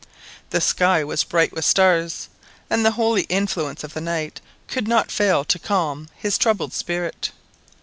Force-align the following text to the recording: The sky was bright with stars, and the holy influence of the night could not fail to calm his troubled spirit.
The 0.49 0.61
sky 0.61 1.03
was 1.03 1.23
bright 1.23 1.53
with 1.53 1.63
stars, 1.63 2.27
and 2.71 2.83
the 2.83 2.89
holy 2.93 3.21
influence 3.29 3.83
of 3.83 3.93
the 3.93 4.01
night 4.01 4.41
could 4.67 4.87
not 4.87 5.11
fail 5.11 5.45
to 5.45 5.59
calm 5.59 6.09
his 6.15 6.39
troubled 6.39 6.73
spirit. 6.73 7.29